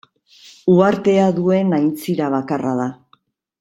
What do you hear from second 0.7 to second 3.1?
Uhartea duen aintzira bakarra da.